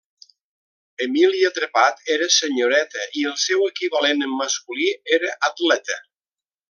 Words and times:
Emília 1.05 1.51
Trepat 1.57 2.01
era 2.15 2.29
senyoreta 2.37 3.05
i 3.21 3.25
el 3.33 3.37
seu 3.43 3.67
equivalent 3.67 4.27
en 4.29 4.35
masculí 4.41 4.89
era 5.19 5.35
atleta. 5.51 6.01